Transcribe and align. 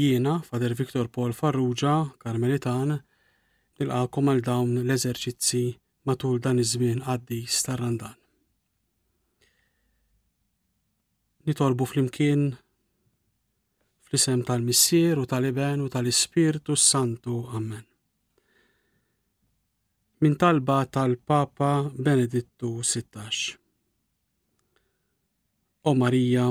jiena, 0.00 0.38
Fader 0.40 0.72
Viktor 0.74 1.06
Paul 1.14 1.32
Farrugia, 1.38 1.96
Karmelitan, 2.22 2.92
nilqakom 3.80 4.30
għal 4.32 4.42
dawn 4.46 4.72
l-eżerċizzi 4.86 5.64
matul 6.08 6.40
dan 6.44 6.60
iż-żmien 6.62 7.02
għaddi 7.10 7.40
starrandan. 7.58 8.16
Nitolbu 11.46 11.84
flimkien 11.90 12.42
fl-isem 14.08 14.42
tal-Missier 14.48 15.20
u 15.20 15.24
tal-Iben 15.30 15.84
u 15.84 15.88
tal-Ispirtu 15.92 16.76
Santu. 16.76 17.36
Amen. 17.58 17.84
Min 20.20 20.36
talba 20.36 20.82
tal-Papa 20.84 21.72
Benedittu 22.04 22.70
16. 22.84 23.56
O 25.88 25.94
Marija, 25.96 26.46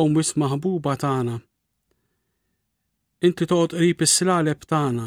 o 0.00 0.02
mwis 0.12 0.34
maħbuba 0.36 0.92
tagħna, 1.00 1.38
Inti 3.24 3.46
toqgħod 3.50 3.72
qrib 3.80 4.02
is-slaleb 4.04 4.64
tagħna 4.70 5.04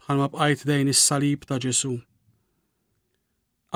bħalma 0.00 0.24
bqajt 0.32 0.64
dejn 0.70 0.90
is-salib 0.92 1.46
ta' 1.48 1.56
Ġesu. 1.64 1.92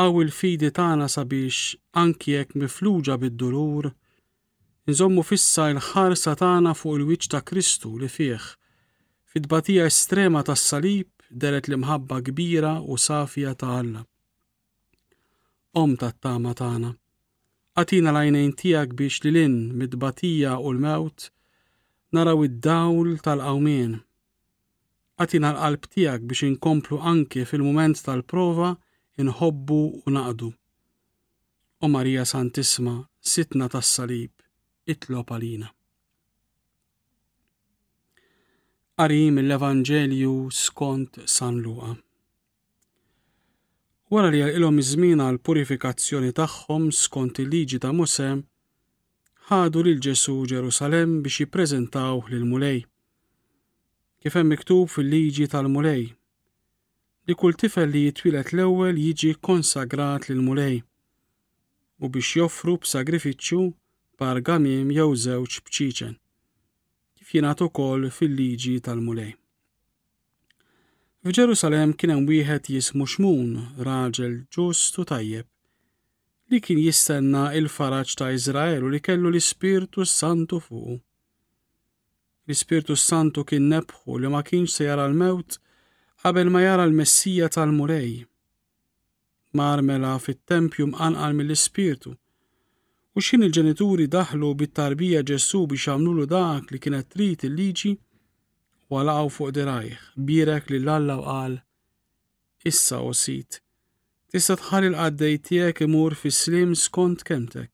Aw 0.05 0.19
il-fidi 0.25 0.69
tagħna 0.79 1.07
sabiex 1.15 1.79
anki 2.03 2.35
jekk 2.35 2.57
mifluġa 2.67 3.17
bid-dulur, 3.23 3.89
nżommu 4.91 5.25
fissa 5.31 5.71
il-ħarsa 5.73 6.35
tagħna 6.43 6.75
fuq 6.83 6.99
il-wiċċ 6.99 7.33
ta' 7.33 7.41
Kristu 7.49 7.95
li 8.03 8.11
fih. 8.17 8.45
Fid-batija 9.33 9.89
estrema 9.89 10.45
tas-salib 10.51 11.29
deret 11.47 11.71
l-imħabba 11.73 12.21
kbira 12.29 12.75
u 12.85 13.01
safija 13.07 13.55
ta' 13.63 13.73
Alla. 13.81 14.05
Om 15.83 15.97
ta' 16.03 16.13
tama 16.21 16.53
tagħna. 16.61 16.93
Għatina 17.81 18.13
lajnejn 18.21 18.53
tiegħek 18.63 18.99
biex 19.01 19.25
lilin 19.31 19.59
mid-batija 19.81 20.59
u 20.61 20.75
l-mewt 20.75 21.31
naraw 22.13 22.41
id-dawl 22.45 23.09
tal-qawmien. 23.25 23.97
Għatina 25.21 25.53
l-qalb 25.55 25.87
tijak 25.93 26.27
biex 26.29 26.45
inkomplu 26.47 27.01
anki 27.13 27.45
fil-moment 27.49 28.01
tal-prova 28.07 28.73
inħobbu 29.23 29.81
u 30.07 30.17
naqdu. 30.17 30.51
U 31.83 31.89
Marija 31.95 32.25
Santisma, 32.29 32.99
sitna 33.21 33.69
tas-salib, 33.73 34.33
itlob 34.87 35.33
għalina. 35.35 35.71
Arim 39.03 39.39
mill 39.41 39.53
evangelju 39.57 40.35
skont 40.53 41.19
San 41.27 41.63
Luqa. 41.65 41.95
Wara 44.13 44.29
li 44.31 44.43
għal-ilom 44.45 44.79
iż-żmien 44.83 45.39
purifikazzjoni 45.41 46.35
tagħhom 46.37 46.91
skont 46.93 47.41
il-liġi 47.43 47.81
ta' 47.83 47.95
Musem, 47.97 48.45
ħadu 49.51 49.81
lil 49.83 49.99
ġesu 50.03 50.35
Ġerusalem 50.47 51.15
biex 51.25 51.41
jippreżentaw 51.43 52.21
lil 52.31 52.45
mulej. 52.47 52.85
Kif 54.23 54.37
hemm 54.39 54.53
miktub 54.55 54.85
fil-liġi 54.93 55.49
tal-mulej 55.51 56.03
li 57.31 57.35
kull 57.39 57.55
tifel 57.59 57.91
li 57.95 58.01
jitwilet 58.09 58.49
l-ewwel 58.53 58.97
jiġi 59.03 59.33
konsagrat 59.47 60.25
lil 60.31 60.41
mulej 60.47 60.79
u 62.03 62.11
biex 62.15 62.37
joffru 62.39 62.75
b'sagrifiċċju 62.85 63.67
gamim 64.47 64.91
jew 64.95 65.11
żewġ 65.27 65.53
bċiċen 65.67 66.15
kif 67.19 67.35
jingħat 67.35 67.63
ukoll 67.67 68.07
fil-liġi 68.17 68.77
tal-mulej. 68.87 69.33
F'Ġerusalem 71.23 71.97
kien 71.99 72.15
hemm 72.15 72.27
wieħed 72.31 72.71
jismu 72.77 73.07
Xmun, 73.07 73.59
raġel 73.87 74.45
ġust 74.55 74.99
u 74.99 75.05
tajjeb 75.11 75.47
li 76.53 76.61
kien 76.67 76.81
jistenna 76.89 77.43
il 77.59 77.67
faraċ 77.77 78.13
ta' 78.21 78.29
Izraelu 78.39 78.91
li 78.93 78.99
kellu 79.07 79.31
l-Ispirtu 79.33 80.05
Santu 80.19 80.59
fuq. 80.67 80.99
L-Ispirtu 82.47 82.97
Santu 83.09 83.45
kien 83.49 83.69
nebħu 83.73 84.19
li 84.21 84.33
ma 84.35 84.43
kienx 84.49 84.75
se 84.77 84.89
jara 84.89 85.07
l-mewt 85.09 85.57
qabel 86.23 86.53
ma 86.55 86.61
jara 86.67 86.85
l-Messija 86.87 87.49
tal-Murej. 87.55 88.13
Marmela 89.59 90.13
fit-tempju 90.25 90.91
mqanqal 90.93 91.33
mill-Ispirtu 91.39 92.13
u 93.17 93.21
xin 93.27 93.49
il-ġenituri 93.49 94.07
daħlu 94.19 94.53
bit-tarbija 94.61 95.25
ġessu 95.33 95.65
biex 95.73 95.89
għamlulu 95.95 96.29
dak 96.37 96.71
li 96.73 96.83
kienet 96.85 97.09
trid 97.17 97.49
il-liġi 97.49 97.97
għalaw 98.93 99.29
fuq 99.35 99.51
dirajħ, 99.57 99.97
birek 100.29 100.69
li 100.71 100.83
l-alla 100.83 101.17
u 101.17 101.25
għal, 101.33 101.57
issa 102.69 103.01
sit 103.25 103.63
tista 104.33 104.55
tħalli 104.57 104.87
l-għaddej 104.95 105.39
tiegħek 105.47 105.81
imur 105.85 106.15
fis-slim 106.17 106.71
skont 106.83 107.21
kemtek. 107.29 107.73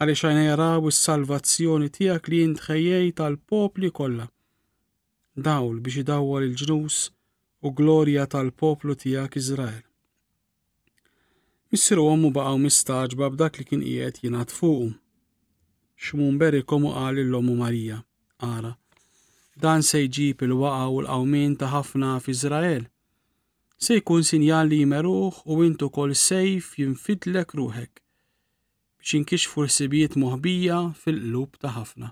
Għaliex 0.00 0.20
xajna 0.22 0.44
jaraw 0.46 0.84
is-salvazzjoni 0.92 1.88
tiegħek 1.96 2.28
li 2.30 2.38
jintħejjej 2.44 3.08
tal-popli 3.18 3.90
kollha. 3.98 4.28
Dawl 5.46 5.80
biex 5.82 6.04
idawwal 6.04 6.46
il-ġnus 6.46 6.98
u 7.66 7.72
glorja 7.80 8.28
tal-poplu 8.30 8.94
tiegħek 9.02 9.40
Iżrael. 9.42 9.82
Missiru 11.74 12.06
għommu 12.06 12.30
baqgħu 12.38 12.62
mistaġba 12.68 13.32
b'dak 13.34 13.58
li 13.58 13.66
kien 13.72 13.82
qiegħed 13.88 14.22
jingħad 14.22 14.54
fuqhom. 14.54 14.94
Xmum 15.98 16.38
beri 16.44 16.62
komu 16.62 16.94
qal 16.94 17.18
l-ommu 17.26 17.58
Marija, 17.58 17.98
ara, 18.38 18.70
dan 19.58 19.82
se 19.82 19.98
jġib 20.06 20.46
il 20.46 20.54
waqaw 20.62 20.94
u 20.94 21.02
l 21.02 21.10
għawmin 21.10 21.58
ta' 21.58 21.74
ħafna 21.74 22.14
Izrael 22.38 22.89
se 23.84 23.96
jkun 23.96 24.24
sinjal 24.28 24.68
li 24.70 24.78
jmeruħ 24.84 25.38
u 25.52 25.56
intu 25.64 25.86
kol 25.96 26.12
sejf 26.26 26.74
jinfidlek 26.82 27.54
ruħek 27.60 28.00
biex 28.00 29.14
jinkix 29.16 29.46
fursibiet 29.54 30.16
sibijiet 30.16 30.16
moħbija 30.22 30.78
fil-qlub 31.02 31.56
ta' 31.62 31.70
ħafna. 31.78 32.10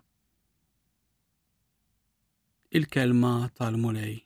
Il-kelma 2.78 3.34
tal-mulej, 3.60 4.16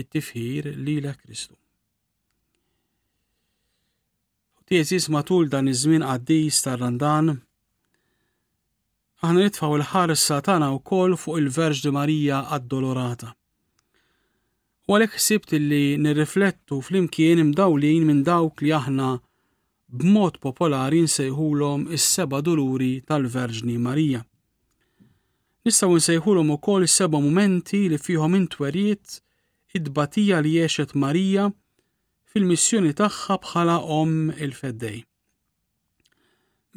it-tifħir 0.00 0.70
li 0.86 0.94
la 1.04 1.12
Kristu. 1.20 1.58
Tieżis 4.68 5.08
matul 5.12 5.52
dan 5.52 5.68
iż-żmien 5.72 6.04
għaddis 6.08 6.62
tar-randan, 6.64 7.34
aħna 9.20 9.44
nitfaw 9.44 9.76
il-ħarsa 9.76 10.40
tagħna 10.48 10.72
wkoll 10.80 11.18
fuq 11.20 11.42
il-Verġ 11.44 11.84
di 11.84 11.92
Marija 12.00 12.46
addolorata. 12.56 13.34
U 14.88 14.94
għalek 14.96 15.18
ħsibt 15.18 15.50
li 15.60 15.98
nirriflettu 16.00 16.78
flimkien 16.80 17.42
imdawlin 17.42 18.06
minn 18.08 18.22
dawk 18.24 18.62
li 18.64 18.70
aħna 18.72 19.08
b'mod 20.00 20.38
popolari 20.40 21.02
nsejħulhom 21.04 21.84
is-seba' 21.92 22.40
doluri 22.46 22.94
tal-Verġni 23.08 23.74
Marija. 23.84 24.22
Nistgħu 25.68 25.98
nsejħulhom 26.00 26.54
ukoll 26.56 26.86
is-seba' 26.88 27.20
mumenti 27.20 27.82
li 27.92 28.00
fihom 28.00 28.38
intweriet 28.40 29.18
id-batija 29.76 30.40
li 30.44 30.54
jexet 30.56 30.96
Marija 31.04 31.50
fil-missjoni 32.32 32.94
tagħha 32.96 33.36
bħala 33.44 33.76
om 34.00 34.14
il-feddej. 34.38 35.02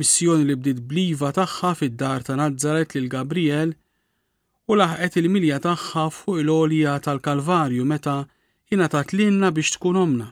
Missjoni 0.01 0.49
li 0.49 0.59
bdiet 0.59 0.83
bliva 0.91 1.31
tagħha 1.39 1.71
fid-dar 1.79 2.27
ta' 2.27 2.35
Nazzaret 2.43 2.91
lil 2.99 3.07
Gabriel 3.15 3.71
u 4.69 4.75
laħqet 4.77 5.17
il-milja 5.21 5.55
tagħha 5.63 6.01
fuq 6.15 6.39
il-olja 6.41 6.91
tal-Kalvarju 7.05 7.85
meta 7.91 8.15
ingħatat 8.75 9.13
lilna 9.19 9.49
biex 9.55 9.75
tkun 9.77 9.97
omna. 10.05 10.27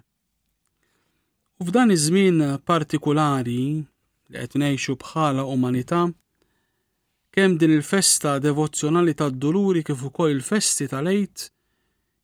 U 1.59 1.67
f'dan 1.67 1.91
iż-żmien 1.95 2.44
partikulari 2.67 3.57
li 3.84 4.38
qed 4.38 4.56
ngħixu 4.62 4.95
bħala 5.01 5.45
umanità, 5.56 6.03
kemm 7.34 7.57
din 7.59 7.73
il-festa 7.79 8.35
devozzjonali 8.44 9.16
tad-duluri 9.17 9.84
kif 9.88 10.06
ukoll 10.12 10.35
il-festi 10.38 10.88
tal 10.94 11.07
lejt 11.09 11.47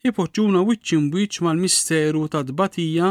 ipoġġuna 0.05 0.61
wiċċ 0.65 0.97
imwiċċ 0.99 1.45
mal-misteru 1.47 2.25
tad-tbatija 2.29 3.07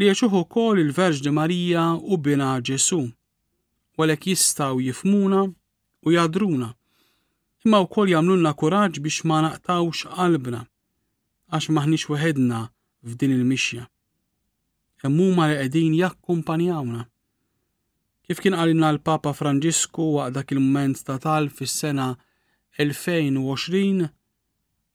li 0.00 0.08
jaxuħu 0.10 0.44
kol 0.52 0.80
il-Verġni 0.82 1.30
Marija 1.32 1.84
u 1.96 2.18
bina 2.20 2.50
Ġesu, 2.60 3.00
għalek 3.96 4.28
jistaw 4.34 4.80
jifmuna 4.84 5.44
u 6.04 6.12
jadruna 6.12 6.74
imma 7.64 7.80
wkoll 7.86 8.10
jagħmlunna 8.12 8.50
kuraġġ 8.60 8.98
biex 9.04 9.24
ma 9.28 9.38
naqtawx 9.44 10.02
qalbna 10.16 10.58
għax 11.56 11.68
maħniex 11.76 12.10
weħedna 12.12 12.58
f'din 13.10 13.32
il-mixja. 13.36 13.86
Hemm 15.04 15.22
huma 15.26 15.46
li 15.48 15.56
qegħdin 15.62 15.94
jakkumpanjawna. 16.00 17.04
Kif 18.24 18.40
kien 18.44 18.56
qalilna 18.60 18.90
l-Papa 18.96 19.32
Franġisku 19.38 20.10
waqt 20.18 20.36
dak 20.38 20.52
il-mument 20.56 21.00
ta' 21.08 21.16
tal 21.24 21.48
fis-sena 21.52 22.10
2020 22.82 24.10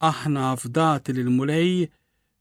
aħna 0.09 0.51
f'dati 0.61 1.17
lil 1.17 1.33
mulej 1.37 1.87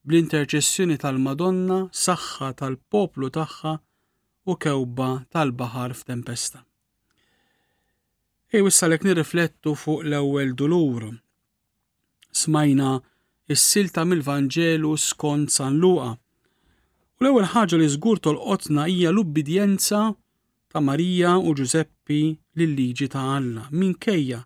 bl-interċessjoni 0.09 0.97
tal-Madonna, 1.03 1.83
saħħa 1.91 2.53
tal-poplu 2.61 3.33
tagħha 3.37 3.77
u 4.49 4.57
kewba 4.65 5.11
tal-baħar 5.35 5.97
f'tempesta. 6.01 6.65
Ej 8.57 8.63
wissalek 8.65 9.03
nirriflettu 9.05 9.75
fuq 9.83 10.01
l-ewwel 10.09 10.55
dulur. 10.59 11.03
Smajna 12.43 12.91
is-silta 13.53 14.05
mill 14.09 14.25
vangelu 14.29 14.93
skont 15.09 15.53
San 15.57 15.75
Luqa. 15.83 16.11
U 17.19 17.19
l-ewwel 17.21 17.51
ħaġa 17.53 17.77
li 17.81 17.89
żgur 17.95 18.23
tolqotna 18.25 18.87
hija 18.89 19.11
l-ubbidjenza 19.13 20.01
ta' 20.73 20.81
Marija 20.89 21.35
u 21.45 21.53
Giuseppi 21.59 22.21
lill-liġi 22.57 23.09
ta' 23.13 23.25
Alla 23.37 23.67
minkejja 23.81 24.41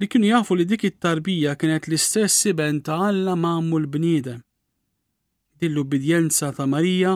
li 0.00 0.08
kienu 0.10 0.32
jafu 0.32 0.56
li 0.58 0.66
dik 0.72 0.84
it-tarbija 0.90 1.54
kienet 1.60 1.86
l-istess 1.88 2.34
siben 2.42 2.80
ta' 2.88 2.98
Alla 3.10 3.36
mammu 3.44 3.78
l 3.84 3.86
bniede 3.86 4.34
Din 5.60 5.76
l-ubbidjenza 5.76 6.50
ta' 6.58 6.66
Marija 6.74 7.14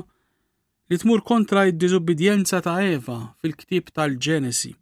li 0.88 0.96
tmur 1.02 1.24
kontra 1.30 1.66
id-diżubbidjenza 1.72 2.62
ta' 2.62 2.78
Eva 2.92 3.18
fil-ktib 3.42 3.90
tal-Ġenesi. 3.96 4.76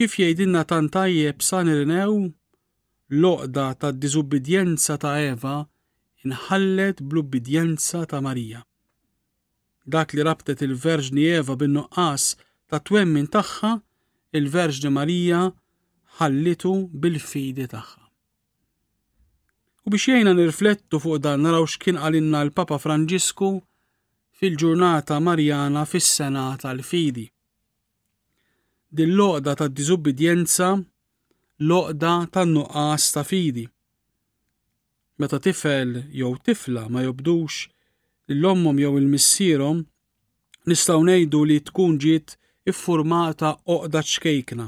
Kif 0.00 0.14
jgħidilna 0.16 0.60
tan 0.68 0.86
san 1.48 1.68
irnew, 1.70 2.12
l-oqda 3.14 3.64
ta' 3.82 3.90
dizubbidjenza 4.02 4.96
ta' 5.02 5.16
Eva 5.24 5.56
inħallet 6.24 7.02
bl-ubbidjenza 7.02 8.04
ta' 8.12 8.20
Marija. 8.26 8.62
Dak 9.84 10.12
li 10.14 10.22
rabtet 10.28 10.62
il-Verġni 10.62 11.24
Eva 11.40 11.56
bin-nuqqas 11.64 12.26
ta' 12.68 12.80
twemmin 12.80 13.28
tagħha, 13.34 13.72
il-Verġni 14.40 14.90
Marija 14.96 15.42
ħallitu 16.20 16.72
bil-fidi 17.02 17.66
tagħha. 17.74 18.00
U 19.84 19.90
biex 19.90 20.06
jgħina 20.08 20.32
nirflettu 20.38 21.02
fuq 21.02 21.20
dan 21.24 21.42
naraw 21.44 21.66
x'kien 21.68 21.98
għalinna 21.98 22.40
l-Papa 22.46 22.78
Franġisku 22.78 23.50
fil-ġurnata 24.40 25.20
Marjana 25.20 25.84
fis-sena 25.84 26.48
tal-fidi 26.64 27.26
din 28.96 29.10
loqda 29.18 29.52
ta' 29.58 29.72
diżubbidjenza 29.78 30.68
loqda 31.68 32.12
ta' 32.32 32.44
nuqqas 32.54 33.02
ta' 33.14 33.24
fidi. 33.30 33.64
Meta 35.18 35.36
tifel 35.44 35.90
jew 36.20 36.34
tifla 36.46 36.82
ma 36.92 37.00
jobdux 37.08 37.50
l-ommom 38.40 38.76
jew 38.84 38.94
il-missierhom 39.00 39.78
nistgħu 40.70 41.00
ngħidu 41.06 41.40
li 41.48 41.56
tkun 41.68 41.92
ġiet 42.04 42.28
iffurmata 42.70 43.50
oqda 43.76 44.00
ċkejkna. 44.12 44.66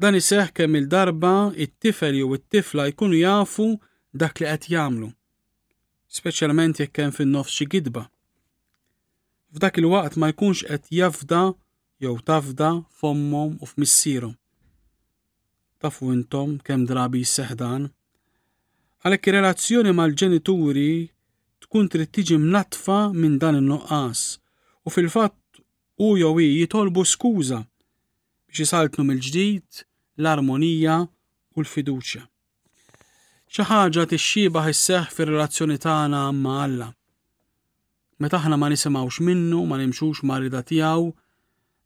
Dan 0.00 0.18
iseħ 0.20 0.46
kemm 0.56 0.78
il-darba 0.80 1.34
it-tifel 1.64 2.20
jew 2.20 2.30
it-tifla 2.38 2.86
jkunu 2.92 3.18
jafu 3.24 3.66
dak 4.22 4.38
li 4.40 4.46
qed 4.48 4.70
jagħmlu, 4.74 5.10
speċjalment 6.16 6.80
jekk 6.84 7.02
hemm 7.04 7.16
fin-nofs 7.18 7.54
xi 7.58 7.66
gidba. 7.74 8.06
F'dak 9.54 9.82
il-waqt 9.82 10.14
ma 10.18 10.30
jkunx 10.32 10.62
qed 10.70 10.86
jafda 10.98 11.42
jew 12.04 12.18
tafda 12.28 12.70
fommom 13.00 13.58
u 13.62 13.66
f'missierhom. 13.66 14.34
Tafu 15.82 16.10
intom 16.16 16.50
kemm 16.66 16.84
drabi 16.90 17.22
seħdan. 17.32 17.86
Għalhekk 19.04 19.30
ir-relazzjoni 19.30 19.92
mal-ġenituri 19.98 20.88
tkun 21.64 21.88
trid 21.92 22.12
tiġi 22.16 22.38
mnatfa 22.40 22.98
minn 23.22 23.38
dan 23.42 23.58
in-nuqqas 23.60 24.22
u 24.86 24.92
fil-fatt 24.94 25.60
u 26.06 26.14
jew 26.20 26.32
hi 26.40 26.46
jitolbu 26.60 27.04
skuża 27.10 27.58
biex 28.48 28.64
isaltnu 28.66 29.04
mill-ġdid 29.10 29.82
l-armonija 30.22 30.98
u 31.54 31.64
l-fiduċja. 31.66 32.22
Xi 33.54 33.64
ħaġa 33.70 34.08
tixxibaħ 34.10 34.72
isseħħ 34.74 35.10
fir-relazzjoni 35.14 35.80
tagħna 35.88 36.20
ma' 36.36 36.60
Alla 36.66 36.88
meta 38.22 38.38
aħna 38.38 38.56
ma 38.56 38.68
nisimgħux 38.72 39.22
minnu, 39.26 39.62
ma 39.68 39.76
nimxux 39.82 40.22
ma 40.24 40.36
rida 40.40 40.62
tiegħu, 40.66 41.10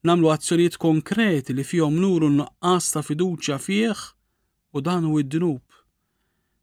namlu 0.09 0.29
azzjonijiet 0.35 0.77
konkreti 0.85 1.51
li 1.57 1.65
fihom 1.71 1.95
nuru 2.05 2.29
nuqqas 2.39 2.87
ta' 2.95 3.05
fiduċja 3.09 3.57
fih 3.67 4.01
u 4.77 4.83
dan 4.87 5.09
u 5.11 5.15
id-dnub. 5.23 5.63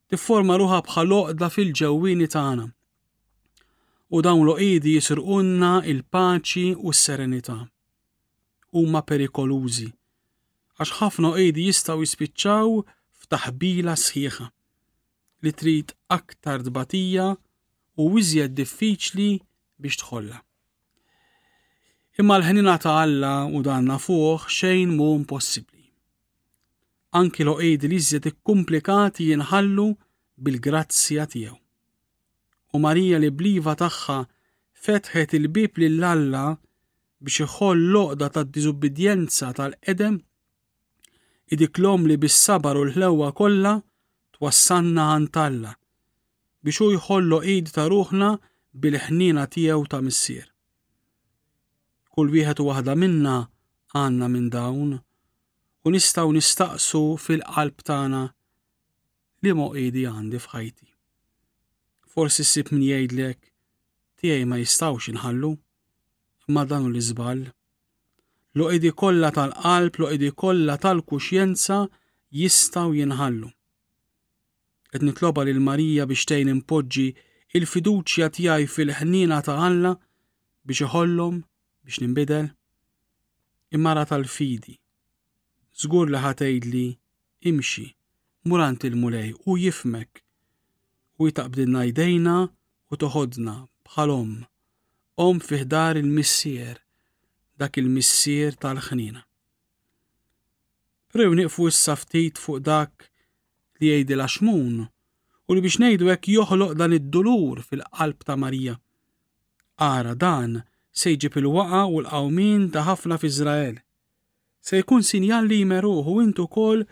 Tifforma 0.09 0.55
ruħa 0.61 0.79
bħal 0.87 1.11
da 1.41 1.47
fil-ġewwini 1.53 2.27
tagħna. 2.35 2.65
U 4.15 4.21
dawn 4.25 4.43
l-oqidi 4.45 4.91
jisirqunna 4.97 5.71
il-paċi 5.91 6.67
u 6.77 6.93
s-serenità. 6.93 7.55
Huma 8.75 9.01
perikolużi 9.09 9.87
għax 10.79 10.95
ħafna 10.99 11.33
oqidi 11.33 11.65
jistgħu 11.69 12.01
jispiċċaw 12.05 12.77
f'taħbila 13.21 13.95
sħiħa 14.05 14.49
li 15.45 15.53
trid 15.59 15.93
aktar 16.17 16.63
dbatija 16.67 17.29
u 18.05 18.09
iżjed 18.21 18.55
diffiċli 18.61 19.29
biex 19.81 20.01
tħollha 20.03 20.41
imma 22.21 22.37
l 22.39 22.45
ħenina 22.47 22.73
ta' 22.79 22.91
Alla 23.01 23.31
u 23.51 23.59
danna 23.63 23.97
fuq 23.99 24.45
xejn 24.47 24.91
mu 24.95 25.07
impossibli. 25.19 25.83
Anki 27.19 27.43
lo 27.47 27.57
id 27.59 27.83
li 27.91 27.97
zjed 27.99 28.29
komplikati 28.49 29.27
jinħallu 29.33 29.87
bil-grazzja 30.45 31.25
tiegħu. 31.33 31.57
U 32.75 32.81
Marija 32.83 33.19
li 33.19 33.31
bliva 33.35 33.75
tagħha 33.81 34.17
fetħet 34.85 35.35
il-bib 35.39 35.81
lill 35.83 36.07
alla 36.13 36.45
biex 37.19 37.41
iħoll 37.49 37.83
loqda 37.95 38.31
ta' 38.35 38.45
diżubbidjenza 38.47 39.51
tal-edem 39.59 40.17
om 41.91 42.07
li 42.09 42.17
bis-sabar 42.25 42.77
u 42.79 42.87
l-ħlewa 42.87 43.29
kollha 43.37 43.75
twassanna 44.37 45.09
għantalla 45.17 45.75
biex 46.63 46.81
u 46.87 46.91
jħollu 46.95 47.43
id 47.57 47.71
ta' 47.75 47.87
ruħna 47.91 48.33
bil-ħnina 48.81 49.47
tiegħu 49.55 49.87
ta' 49.91 50.03
missier 50.09 50.51
kull 52.15 52.29
wieħed 52.33 52.61
u 52.63 52.69
waħda 52.71 52.93
minna 52.99 53.35
għanna 53.99 54.27
minn 54.35 54.45
dawn 54.51 54.93
u 55.85 55.91
nistaw 55.93 56.31
nistaqsu 56.35 57.01
fil-qalb 57.23 57.83
tagħna 57.89 58.21
li 59.45 59.51
moqidi 59.59 60.05
għandi 60.11 60.39
fħajti. 60.45 60.85
Forsi 62.15 62.45
s-sib 62.45 62.71
min 62.77 62.85
jgħidlek 62.87 63.39
tiegħi 64.21 64.45
ma 64.47 64.59
jistawx 64.61 65.11
inħallu, 65.11 65.51
imma 66.47 66.65
dan 66.71 66.89
l 66.91 67.03
iżball 67.03 67.45
Loqidi 68.55 68.93
kollha 68.95 69.33
tal-qalb, 69.35 69.97
loqidi 69.99 70.29
kollha 70.39 70.77
tal-kuxjenza 70.79 71.77
jistaw 72.41 72.93
jinħallu. 72.95 73.49
Qed 74.93 75.03
nitloba 75.03 75.43
lil 75.43 75.59
Marija 75.65 76.05
biex 76.07 76.23
tgħin 76.29 76.51
impoġġi 76.53 77.03
il-fiduċja 77.59 78.29
tiegħi 78.37 78.69
fil-ħnina 78.77 79.41
ta' 79.43 79.57
Alla 79.65 79.91
biex 80.63 80.85
iħollhom 80.87 81.41
biex 81.85 81.97
nimbidel? 82.01 82.49
Imara 83.75 84.05
tal-fidi. 84.09 84.73
Zgur 85.81 86.07
li 86.09 86.59
li 86.71 86.87
imxi, 87.49 87.87
murant 88.47 88.83
il-mulej 88.89 89.31
u 89.49 89.57
jifmek 89.63 90.23
u 91.19 91.27
jitaqbdinna 91.27 91.81
jdejna 91.89 92.37
u 92.91 92.93
toħodna 92.95 93.55
bħalom, 93.87 94.31
om 95.25 95.37
fiħdar 95.39 95.97
il-missier, 96.01 96.77
dak 97.59 97.77
il-missier 97.77 98.51
tal-ħnina. 98.61 99.21
rew 101.15 101.31
niqfu 101.33 101.67
s-saftit 101.71 102.35
fuq 102.43 102.59
dak 102.67 102.91
li 103.79 103.87
jgħidi 103.91 104.15
laxmun 104.19 104.73
u 104.83 105.49
li 105.55 105.61
biex 105.63 105.77
nejdu 105.79 106.09
hekk 106.11 106.27
joħloq 106.39 106.73
dan 106.75 106.93
id-dulur 106.97 107.61
fil-qalb 107.63 108.23
ta' 108.27 108.35
Marija. 108.35 108.75
Ara 109.79 110.11
dan 110.23 110.59
se 110.99 111.11
jġib 111.13 111.35
il-waqa 111.39 111.79
u 111.91 111.99
l-qawmin 112.03 112.69
ta' 112.73 112.85
ħafna 112.87 113.17
f'Izrael. 113.19 113.75
Se 114.65 114.79
jkun 114.79 115.03
sinjal 115.03 115.47
li 115.49 115.57
jmeruħ 115.65 116.07
u 116.11 116.19
intu 116.23 116.45
kol 116.55 116.85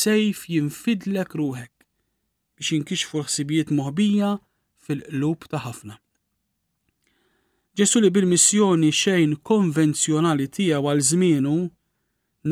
sejf 0.00 0.46
jinfidlek 0.52 1.34
ruħek 1.40 1.72
biex 2.56 2.70
jinkixfu 2.74 3.20
ħsibijiet 3.26 3.72
moħbija 3.76 4.30
fil-qlub 4.84 5.44
ta' 5.52 5.60
ħafna. 5.66 5.98
Ġesu 7.76 8.00
li 8.02 8.10
bil-missjoni 8.16 8.90
xejn 8.96 9.36
konvenzjonali 9.50 10.48
tija 10.56 10.80
għal 10.80 11.04
żmienu 11.10 11.54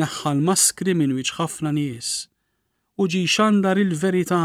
neħħa 0.02 0.34
maskri 0.44 0.94
minn 0.96 1.16
wieġ 1.16 1.32
ħafna 1.40 1.72
nies 1.78 2.10
u 3.00 3.08
ġi 3.08 3.24
xandar 3.36 3.80
il-verità 3.80 4.42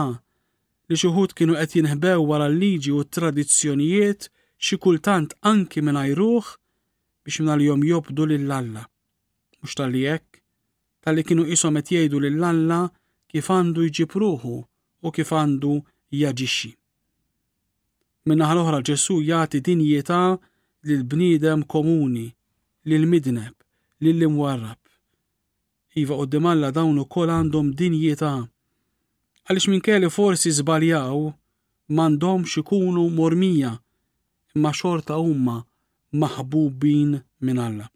li 0.87 0.95
xuħut 1.01 1.35
kienu 1.37 1.59
qed 1.59 1.77
jinħbew 1.81 2.23
wara 2.31 2.47
l-liġi 2.51 2.95
u 2.95 3.03
t-tradizzjonijiet 3.03 4.29
xi 4.63 4.77
kultant 4.83 5.33
anki 5.51 5.81
minn 5.83 5.97
ajruħ 5.99 6.49
biex 7.25 7.39
jom 7.63 7.81
jobdu 7.87 8.27
lill 8.31 8.51
Alla. 8.57 8.83
Mux 9.59 9.75
tal-li 9.75 10.03
hekk, 10.07 10.39
tal-li 11.03 11.25
kienu 11.27 11.43
qishom 11.49 11.79
qed 11.81 11.91
jgħidu 11.91 12.21
lil 12.23 12.45
Alla 12.51 12.77
kif 13.27 13.49
għandu 13.51 13.83
jġib 13.89 14.15
ruħu 14.23 14.53
u 15.03 15.11
kif 15.17 15.33
għandu 15.35 15.73
jaġixxi. 16.19 16.71
Minnaħa 18.29 18.55
l-oħra 18.55 18.79
Ġesu 18.87 19.17
jagħti 19.27 19.59
dinjità 19.67 20.21
l 20.87 21.03
bniedem 21.11 21.65
komuni, 21.75 22.29
lill 22.87 23.03
midneb, 23.11 23.55
lill 23.99 24.23
imwarrab. 24.29 24.79
Iva 25.99 26.21
qoddim 26.23 26.47
Alla 26.53 26.71
dawn 26.71 27.03
ukoll 27.03 27.35
għandhom 27.35 27.75
dinjità 27.83 28.31
għaliex 29.49 29.65
minn 29.73 29.83
kelli 29.83 30.07
forsi 30.07 30.55
żbaljaw 30.55 31.19
m'għandhomx 31.91 32.61
ikunu 32.63 33.09
mormija 33.11 33.75
imma 34.55 34.69
xorta 34.73 35.17
huma 35.17 35.63
maħbubin 36.21 37.13
minn 37.43 37.59
Alla. 37.61 37.87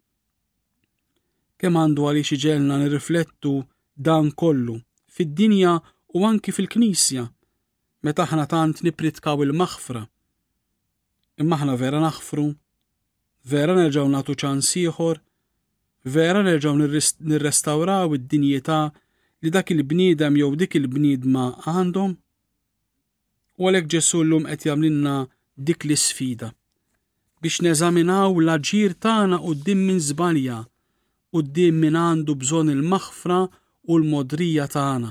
Kemm 1.58 1.78
għandu 1.82 2.06
għaliex 2.08 2.32
xieġelna 2.38 2.78
nirriflettu 2.82 3.52
dan 3.94 4.30
kollu 4.38 4.74
fid-dinja 5.14 5.76
u 6.18 6.24
anki 6.26 6.52
fil-Knisja 6.54 7.28
meta 8.06 8.26
aħna 8.26 8.46
tant 8.50 8.82
nipritkaw 8.86 9.42
il-maħfra. 9.46 10.02
Imma 11.42 11.58
aħna 11.58 11.76
vera 11.78 12.02
naħfru, 12.02 12.48
vera 13.52 13.74
nerġgħu 13.78 14.10
nagħtu 14.16 14.38
ċans 14.42 14.72
ieħor, 14.82 15.18
vera 16.14 16.42
nerġgħu 16.46 16.90
nirrestawraw 17.32 18.18
id-dinjità 18.18 18.80
li 19.46 19.54
dak 19.54 19.74
il-bniedem 19.76 20.38
jew 20.42 20.52
dik 20.58 20.78
il-bniedma 20.80 21.48
għandhom. 21.70 22.14
U 23.58 23.66
għalhekk 23.70 23.94
Ġesu 23.94 24.24
llum 24.26 24.46
qed 24.50 24.66
jagħmlilna 24.72 25.16
dik 25.64 25.82
l-isfida 25.88 26.48
biex 27.42 27.56
neżaminaw 27.66 28.30
l-aġir 28.40 28.92
tagħna 29.04 29.38
quddiem 29.46 29.80
minn 29.88 29.98
żbalja, 30.08 30.58
quddiem 31.34 31.78
min 31.82 31.96
għandu 31.98 32.34
bżonn 32.42 32.70
il-maħfra 32.74 33.38
u 33.90 33.96
l-modrija 33.98 34.66
tagħna. 34.74 35.10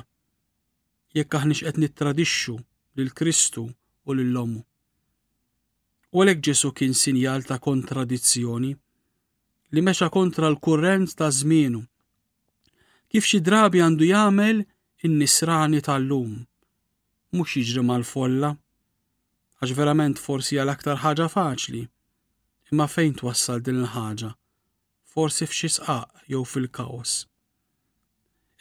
Jekk 1.17 1.37
aħniex 1.39 1.61
qed 1.69 1.79
nittradixxu 1.83 2.55
lil 2.97 3.11
Kristu 3.19 3.65
u 4.07 4.15
lil 4.17 4.37
omu 4.43 4.61
U 6.15 6.21
għalhekk 6.23 6.45
Ġesu 6.47 6.71
kien 6.77 6.95
sinjal 6.95 7.43
ta' 7.47 7.59
kontradizzjoni 7.65 8.71
li 9.75 9.83
mexa 9.83 10.07
kontra 10.09 10.47
l-kurrent 10.53 11.11
ta' 11.19 11.31
żmienu. 11.41 11.81
Kif 13.11 13.27
xi 13.27 13.41
drabi 13.43 13.83
għandu 13.83 14.07
jagħmel 14.13 14.63
in-nisrani 15.07 15.83
tal-lum 15.83 16.39
mhux 17.35 17.57
jiġri 17.59 17.83
mal-folla 17.89 18.53
għax 19.57 19.73
verament 19.73 20.19
forsi 20.21 20.57
għal 20.61 20.69
aktar 20.71 20.99
ħaġa 21.01 21.25
faċli. 21.33 21.79
Imma 22.71 22.85
fejn 22.91 23.15
twassal 23.17 23.63
din 23.65 23.79
il-ħaġa? 23.81 24.29
Forsi 25.13 25.47
f'xi 25.49 25.69
sqaq 25.77 26.27
jew 26.29 26.43
fil-kaos. 26.45 27.13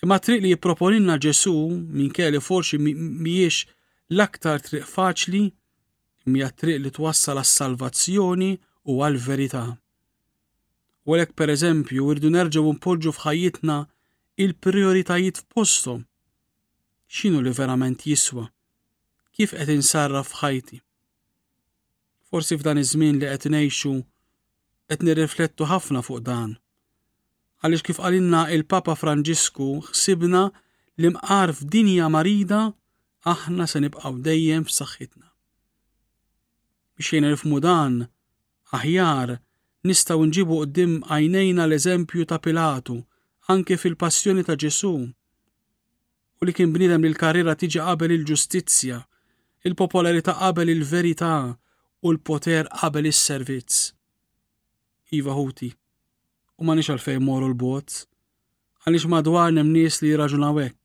Imma 0.04 0.16
triq 0.22 0.40
li 0.44 0.54
jipproponilna 0.54 1.18
Ġesu 1.20 1.52
minn 1.72 2.12
kelli 2.16 2.40
forsi 2.40 2.78
mhijiex 2.80 3.66
l-aktar 4.14 4.62
triq 4.64 4.86
faċli 4.88 5.42
mija 6.32 6.48
triq 6.52 6.80
li 6.86 6.94
twassal 6.96 7.42
għas-salvazzjoni 7.42 8.50
u 8.90 9.00
għal-verità. 9.04 9.66
għalek 11.06 11.32
per 11.38 11.52
eżempju, 11.54 12.06
irdu 12.12 12.30
nerġaw 12.34 12.72
npoġġu 12.76 13.12
fħajjitna 13.14 13.76
il-prioritajiet 14.42 15.36
f'postom. 15.44 16.00
X'inhu 17.12 17.44
li 17.44 17.52
verament 17.54 18.02
jiswa? 18.10 18.48
Kif 19.32 19.52
qed 19.54 19.70
insarra 19.76 20.24
f'ħajti? 20.24 20.82
Forsi 22.36 22.54
f'dan 22.60 22.76
iż-żmien 22.84 23.16
li 23.20 23.28
qed 23.32 23.44
ngħixu 23.52 23.90
qed 24.90 25.02
nirriflettu 25.08 25.66
ħafna 25.70 26.02
fuq 26.06 26.18
dan. 26.26 26.50
Għaliex 27.64 27.82
kif 27.86 28.00
qalilna 28.02 28.42
il-Papa 28.54 28.96
Franġisku 29.00 29.68
ħsibna 29.86 30.42
li 31.00 31.12
mqar 31.14 31.54
f'dinja 31.56 32.10
marida 32.12 32.58
aħna 33.32 33.68
se 33.72 33.80
nibqgħu 33.86 34.20
dejjem 34.28 34.66
f'saħħitna. 34.68 35.26
Biex 36.98 37.12
jien 37.14 37.26
nifmu 37.30 37.62
dan, 37.64 37.96
aħjar 38.76 39.32
nistgħu 39.88 40.28
nġibu 40.28 40.60
qudiem 40.62 40.96
għajnejna 41.08 41.64
l-eżempju 41.70 42.26
ta' 42.28 42.42
Pilatu, 42.44 42.98
anke 43.52 43.80
fil-passjoni 43.80 44.44
ta' 44.44 44.58
Ġesu. 44.60 44.92
U 46.36 46.42
li 46.44 46.52
kien 46.52 46.74
bnidem 46.76 47.00
li 47.06 47.14
l-karriera 47.14 47.54
tiġi 47.56 47.80
qabel 47.86 48.12
il-ġustizzja, 48.18 49.00
il-popolarità 49.70 50.36
qabel 50.44 50.74
il-verità, 50.76 51.36
u 52.04 52.12
l-poter 52.12 52.66
qabel 52.80 53.08
is-servizz. 53.08 53.92
Iva 55.16 55.32
Huti. 55.38 55.70
U 56.60 56.64
ma 56.66 56.74
nix 56.76 56.88
għalfej 56.92 57.20
moru 57.24 57.48
l-bot, 57.52 57.96
għalix 58.84 59.06
madwar 59.10 59.52
nem 59.54 59.70
nies 59.72 60.00
li 60.02 60.12
raġunawek. 60.18 60.76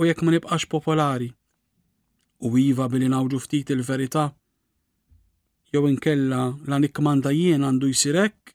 U 0.00 0.08
jekk 0.08 0.24
ma 0.24 0.34
nibqax 0.34 0.68
popolari. 0.72 1.28
U 2.44 2.52
iva 2.60 2.88
billi 2.92 3.08
nawġu 3.12 3.40
ftit 3.44 3.72
il-verità. 3.72 4.26
Jew 5.72 5.86
inkella 5.90 6.42
la 6.68 6.78
nikmanda 6.80 7.32
jien 7.34 7.64
għandu 7.64 7.88
jisirek 7.90 8.52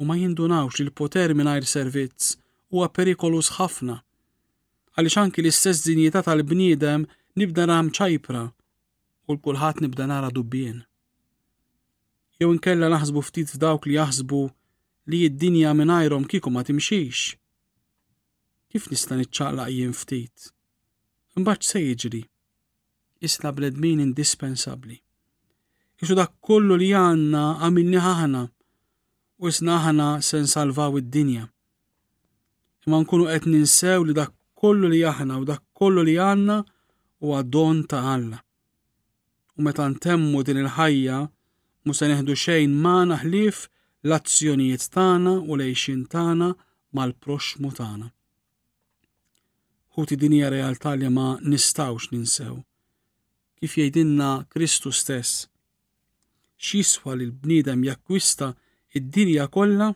u 0.00 0.06
ma 0.08 0.16
jindunawx 0.18 0.78
li 0.80 0.86
l-poter 0.88 1.32
mingħajr 1.36 1.68
servizz 1.70 2.34
huwa 2.72 2.88
perikolus 2.92 3.52
ħafna. 3.56 3.98
Għaliex 4.94 5.18
anki 5.22 5.42
l-istess 5.42 5.84
dinjità 5.88 6.22
tal-bniedem 6.28 7.04
nibda 7.40 7.66
ram 7.70 7.90
ċajpra 7.94 8.44
u 9.28 9.34
l-kulħat 9.36 9.78
nibda 9.80 10.06
nara 10.08 10.28
dubbien. 10.36 10.82
Jew 12.38 12.50
inkella 12.52 12.90
naħsbu 12.92 13.20
ftit 13.24 13.52
f'dawk 13.54 13.86
li 13.88 13.94
jaħsbu 13.96 14.40
li 15.10 15.20
id-dinja 15.28 15.70
minn 15.74 16.26
kiku 16.28 16.50
ma 16.52 16.62
timxiex. 16.64 17.36
Kif 18.68 18.90
nista' 18.90 19.16
niċċaqlaq 19.20 19.70
jien 19.72 19.92
ftit? 19.96 20.50
Imbagħad 21.38 21.64
se 21.70 21.80
jiġri. 21.80 22.22
Isla 23.24 23.52
bledmin 23.52 24.00
indispensabbli. 24.00 25.00
Ixu 26.02 26.14
dak 26.18 26.34
kollu 26.40 26.76
li 26.76 26.92
għanna 26.92 27.44
għamilni 27.64 28.00
ħahna 28.04 28.44
u 29.40 29.48
isnaħna 29.48 30.10
sen 30.20 30.44
se 30.48 30.48
nsalvaw 30.50 30.98
id-dinja. 31.00 31.48
Imma 32.84 33.00
nkunu 33.06 33.30
qed 33.32 33.46
ninsew 33.48 34.04
li 34.04 34.14
dak 34.20 34.34
kollu 34.54 34.90
li 34.92 35.00
aħna 35.12 35.40
u 35.40 35.46
dak 35.48 35.62
kollu 35.72 36.04
li 36.04 36.18
għanna 36.20 36.60
u 37.24 37.32
għadon 37.38 37.86
ta' 37.88 38.04
Alla 38.12 38.43
u 39.54 39.62
meta 39.62 39.86
ntemmu 39.88 40.42
din 40.46 40.58
il-ħajja 40.64 41.18
mhux 41.86 41.98
se 41.98 42.08
neħdu 42.10 42.34
xejn 42.44 42.74
magħna 42.84 43.18
ħlief 43.22 43.60
l-azzjonijiet 44.06 44.86
tagħna 44.96 45.34
u 45.48 45.58
lejxin 45.60 46.00
tagħna 46.10 46.48
mal-proxmu 46.98 47.70
tagħna. 47.78 48.08
Ħuti 49.94 50.18
din 50.18 50.34
hija 50.38 50.50
realtà 50.50 50.94
li 50.98 51.06
ma 51.10 51.26
nistgħux 51.46 52.10
ninsew. 52.16 52.54
Kif 53.62 53.76
jgħidilna 53.78 54.32
Kristu 54.52 54.90
stess, 54.90 55.46
x'iswa 56.58 57.14
li 57.14 57.30
l-bniedem 57.30 57.86
jakkwista 57.86 58.50
id-dinja 58.98 59.46
kollha 59.54 59.92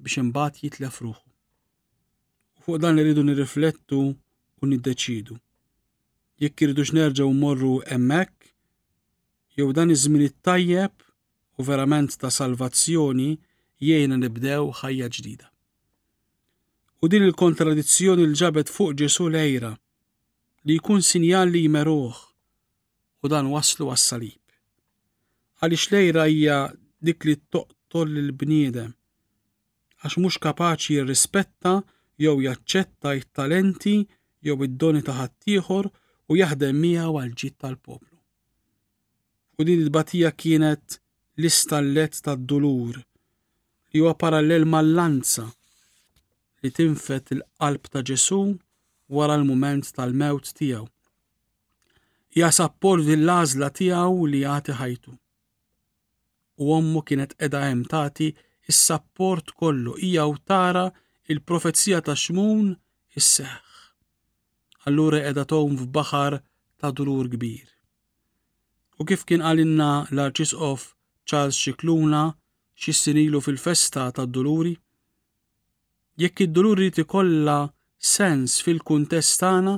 biex 0.00 0.20
imbagħad 0.24 0.62
jitlef 0.64 1.00
ruħu. 1.10 1.22
Fuq 2.64 2.80
dan 2.80 2.96
iridu 3.04 3.20
nirriflettu 3.28 4.00
u 4.00 4.66
niddeċidu. 4.72 5.36
Jekk 6.40 6.64
irridux 6.70 6.94
nerġgħu 6.96 7.28
mmorru 7.36 7.74
hemmhekk 7.90 8.53
jew 9.58 9.68
dan 9.76 9.90
iż-żmien 9.94 10.24
it-tajjeb 10.28 10.94
u 11.58 11.62
verament 11.68 12.10
ta' 12.20 12.30
salvazzjoni 12.38 13.30
jiena 13.88 14.16
nibdew 14.22 14.70
ħajja 14.80 15.08
ġdida. 15.16 15.46
U 17.02 17.10
din 17.12 17.26
il-kontradizzjoni 17.28 18.24
l-ġabet 18.28 18.72
fuq 18.74 18.94
Ġesu 19.00 19.26
lejra 19.34 19.72
li 20.66 20.78
jkun 20.80 21.02
sinjal 21.10 21.52
li 21.54 21.64
jmeruħ 21.68 22.16
u 23.24 23.30
dan 23.32 23.50
waslu 23.54 23.90
għas-salib. 23.92 24.40
Għaliex 25.62 25.84
lejra 25.92 26.24
hija 26.30 26.58
dik 27.06 27.26
li 27.28 27.36
toqtol 27.54 28.10
l-bniedem 28.20 28.90
għax 30.04 30.18
mhux 30.20 30.40
kapaċi 30.44 30.96
jirrispetta 30.98 31.76
jew 32.24 32.34
jaċċetta 32.48 33.14
t 33.20 33.30
talenti 33.38 33.96
jew 34.46 34.58
id-doni 34.66 35.04
ta' 35.06 35.14
ħaddieħor 35.20 35.92
u 36.30 36.40
jaħdem 36.42 36.82
miegħu 36.86 37.14
għal 37.22 37.36
ġid 37.42 37.56
tal-poplu. 37.62 38.13
U 39.58 39.62
din 39.62 39.78
il-batija 39.84 40.30
kienet 40.40 40.96
l-istallet 41.38 42.14
ta' 42.26 42.34
dulur 42.50 42.94
li 43.92 44.00
huwa 44.00 44.12
parallel 44.22 44.64
mal-lanza 44.72 45.44
li 46.62 46.68
tinfet 46.76 47.26
il-qalb 47.34 47.84
ta' 47.92 48.02
Ġesu 48.08 48.40
wara 49.14 49.36
l-mument 49.38 49.86
tal-mewt 49.96 50.50
tiegħu. 50.58 50.88
Ja 52.40 52.48
sapport 52.56 53.04
l-għażla 53.06 53.68
tiegħu 53.78 54.26
li 54.32 54.40
jagħti 54.42 54.76
ħajtu. 54.80 55.12
U 56.62 56.64
ommu 56.78 57.04
kienet 57.06 57.36
qiegħda 57.38 57.60
hemm 57.68 57.84
tagħti 57.94 58.28
is-sapport 58.72 59.54
kollu 59.60 59.94
hija 60.02 60.26
u 60.32 60.34
tara 60.50 60.88
il-profezija 61.30 62.02
ta' 62.06 62.18
xmun 62.18 62.74
is-seħħ. 62.74 63.70
Allura 64.90 65.22
qiegħda 65.22 65.46
tom 65.54 65.78
f'baħar 65.84 66.40
ta' 66.42 66.90
dulur 66.98 67.30
kbir. 67.36 67.70
U 68.98 69.04
kif 69.10 69.24
kien 69.26 69.42
għalinna 69.42 69.86
l-Arċisqof 70.14 70.82
Charles 71.26 71.58
Xikluna 71.58 72.20
xissinilu 72.82 73.40
fil-festa 73.42 74.04
ta' 74.14 74.26
doluri? 74.26 74.74
Jekk 76.22 76.44
id-doluri 76.46 76.90
kolla 77.02 77.56
sens 77.98 78.60
fil-kuntest 78.62 79.40
tagħna, 79.42 79.74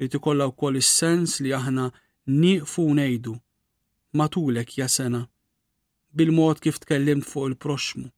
li 0.00 0.08
kolla 0.24 0.48
wkoll 0.50 0.80
is-sens 0.80 1.36
li 1.44 1.54
aħna 1.54 1.86
nieqfu 2.40 2.88
ngħidu 2.96 3.34
matulek 4.18 4.74
ja 4.80 4.88
sena 4.96 5.22
bil-mod 6.16 6.58
kif 6.66 6.82
tkellimt 6.82 7.24
fuq 7.30 7.52
il-proxmu, 7.52 8.08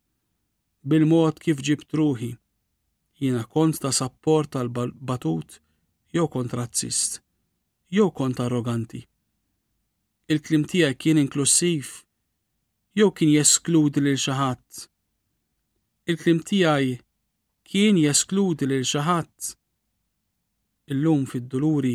bil-mod 0.89 1.39
kif 1.45 1.61
ġibt 1.69 1.95
ruħi, 2.01 2.33
jina 3.23 3.45
kont 3.53 3.77
ta' 3.85 3.93
support 4.01 4.57
tal-batut 4.57 5.61
jew 6.17 6.25
kont 6.33 6.57
razzist, 6.59 7.21
jew 7.95 8.09
kont 8.11 8.41
arroganti 8.43 9.05
il-klim 10.33 10.65
tiegħi 10.73 10.97
kien 11.03 11.19
inklusiv 11.21 11.89
jew 12.97 13.09
kien 13.17 13.33
jeskludi 13.35 14.01
lil 14.01 14.17
xi 14.23 14.33
ħadd. 14.39 14.81
Il-klim 16.13 16.39
tiegħi 16.49 16.95
kien 17.71 17.99
jeskludi 18.01 18.69
lil 18.71 18.87
xi 18.89 19.03
ħadd. 19.05 19.51
Illum 20.95 21.27
fid-duluri 21.29 21.93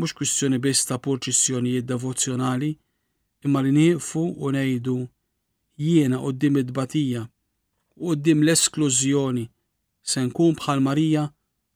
mhux 0.00 0.16
kwistjoni 0.16 0.58
biss 0.64 0.88
ta' 0.88 0.98
purċissjonijiet 1.04 1.84
devozzjonali, 1.92 2.72
imma 3.44 3.62
li 3.62 3.72
nieqfu 3.76 4.24
u 4.24 4.52
ngħidu 4.54 4.96
jiena 5.84 6.20
qoddim 6.24 6.60
id-batija 6.62 7.24
u 7.28 8.08
qoddim 8.12 8.40
l-esklużjoni 8.46 9.44
se 10.02 10.24
nkun 10.30 10.56
bħal 10.62 10.80
Marija 10.88 11.28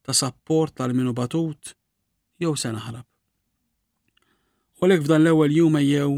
ta' 0.02 0.16
sapport 0.22 0.74
tal-minu 0.80 1.12
batut 1.12 1.76
jew 2.40 2.56
se 2.56 2.72
naħrab. 2.72 3.04
U 4.80 4.86
lek 4.86 5.02
f'dan 5.02 5.24
l-ewwel 5.24 5.50
jum 5.58 5.76
jew 5.82 6.10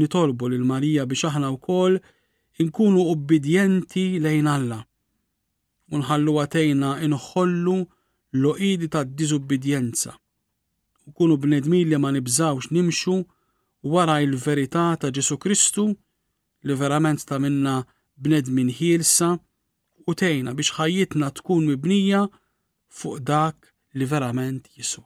nitolbu 0.00 0.48
l 0.48 0.62
Marija 0.70 1.04
biex 1.10 1.26
aħna 1.28 1.50
wkoll 1.52 1.98
inkunu 2.64 3.02
ubbidjenti 3.12 4.04
lejn 4.24 4.46
Alla. 4.48 4.78
U 5.92 6.00
nħallu 6.00 6.36
għatejna 6.42 6.92
inħollu 7.08 7.74
l-oqidi 8.38 8.88
ta' 8.94 9.02
dizubbidjenza. 9.04 10.14
U 11.06 11.12
kunu 11.12 11.36
b'nedmi 11.42 11.82
li 11.90 11.98
ma 12.00 12.10
nibżawx 12.16 12.70
nimxu 12.72 13.18
wara 13.92 14.16
il-verità 14.24 14.86
ta' 14.96 15.12
Ġesu 15.12 15.36
Kristu 15.42 15.84
li 16.64 16.72
verament 16.80 17.20
ta' 17.28 17.36
minna 17.42 17.82
bnedmin 18.16 18.72
ħielsa 18.80 19.28
u 20.08 20.16
tejna 20.16 20.56
biex 20.56 20.72
ħajjitna 20.80 21.28
tkun 21.36 21.68
mibnija 21.68 22.22
fuq 22.88 23.20
dak 23.28 23.68
li 23.92 24.08
verament 24.08 24.72
jiswa 24.72 25.04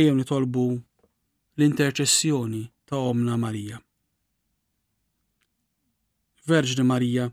ejjew 0.00 0.14
nitolbu 0.18 0.62
l-interċessjoni 1.56 2.62
ta' 2.88 2.98
Omna 3.10 3.36
Marija. 3.44 3.78
Verġni 6.46 6.84
Marija, 6.90 7.24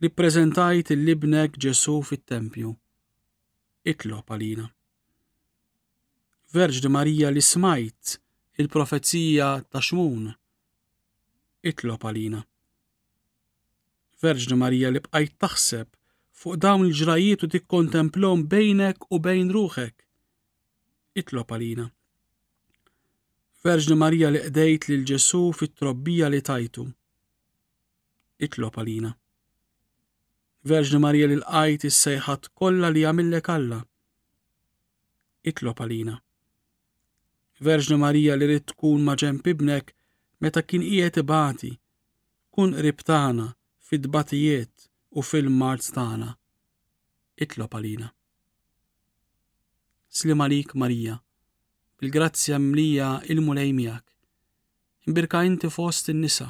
li 0.00 0.10
prezentajt 0.18 0.92
il-libnek 0.94 1.58
Ġesu 1.64 1.96
fit-tempju, 2.08 2.70
itlob 3.92 4.30
għalina. 4.30 4.68
Verġni 6.54 6.92
Marija 6.98 7.34
li 7.34 7.42
smajt 7.42 8.14
il-profezija 8.62 9.50
ta' 9.72 9.82
xmun, 9.88 10.30
itlob 11.72 12.06
għalina. 12.06 12.44
Verġni 14.22 14.60
Marija 14.62 14.94
li 14.94 15.02
bqajt 15.08 15.36
taħseb 15.44 15.90
fuq 16.30 16.62
dawn 16.66 16.86
il-ġrajiet 16.86 17.42
u 17.50 17.64
kontemplom 17.74 18.46
bejnek 18.54 19.10
u 19.10 19.18
bejn 19.18 19.50
ruħek, 19.58 19.96
itlob 21.16 21.52
għalina. 21.56 21.86
Verġni 23.66 23.96
Marija 23.98 24.28
li 24.30 24.42
qdejt 24.46 24.86
lil 24.90 25.06
Ġesu 25.08 25.40
fit-trobbija 25.58 26.28
li 26.30 26.42
tajtu. 26.48 26.84
Itlob 28.46 28.76
għalina. 28.78 29.14
Verġni 30.70 31.00
Marija 31.06 31.30
li 31.30 31.38
l-qajt 31.40 31.86
is-sejħat 31.88 32.50
kollha 32.58 32.92
li 32.94 33.04
għamillek 33.08 33.50
Alla. 33.56 33.80
Itlob 35.50 35.82
għalina. 35.86 36.16
Verġni 37.66 37.96
Marija 38.02 38.34
li 38.36 38.48
rrit 38.50 38.66
tkun 38.74 39.06
ma' 39.06 39.16
pibnek 39.46 39.94
meta 40.44 40.62
kien 40.62 40.82
qiegħed 40.84 41.22
ibati, 41.22 41.70
kun 42.54 42.74
ribtana 42.86 43.46
fit 43.80 44.04
dbatijiet 44.06 44.90
u 45.16 45.24
fil-marz 45.30 45.88
tagħna. 45.96 46.30
Itlob 47.46 47.80
għalina 47.80 48.12
slim 50.16 50.40
għalik 50.40 50.70
Marija, 50.80 51.18
bil-grazzja 52.00 52.56
mlija 52.58 53.08
il-mulej 53.30 53.72
Imbirka 55.06 55.42
inti 55.46 55.68
fost 55.70 56.08
in-nisa, 56.08 56.46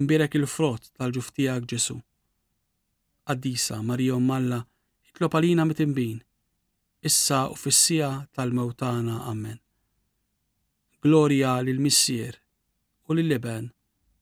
imbirek 0.00 0.34
il-frott 0.38 0.92
tal-ġuftijak 0.96 1.66
Ġesu. 1.68 1.96
Addisa 3.28 3.82
Marija 3.82 4.16
Malla, 4.22 4.62
itlob 5.10 5.34
għalina 5.36 5.66
mitimbin, 5.68 6.22
issa 7.04 7.48
u 7.50 7.54
fissija 7.58 8.12
tal-mewtana 8.32 9.18
Amen. 9.28 9.58
Gloria 11.02 11.58
lil-Missier 11.60 12.38
u 13.08 13.12
lil 13.18 13.28
leben 13.34 13.70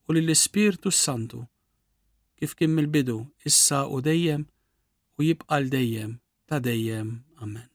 u 0.07 0.13
lill-Ispirtu 0.17 0.91
Santu, 0.91 1.45
kif 2.35 2.57
kien 2.59 2.75
il 2.79 2.87
bidu 2.87 3.21
issa 3.45 3.85
u 3.87 4.01
dejjem, 4.01 4.47
u 5.17 5.23
jibqal 5.29 5.69
dejjem 5.71 6.19
ta' 6.45 6.59
dejjem. 6.59 7.19
Amen 7.37 7.68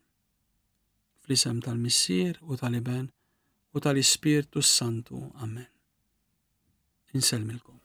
fl-isem 1.24 1.58
tal-Missier 1.64 2.37
u 2.42 2.54
tal-Iben 2.56 3.06
u 3.72 3.80
tal-Ispirtu 3.80 4.62
Santu. 4.62 5.32
Amen. 5.40 5.66
Inselmilkom. 7.16 7.83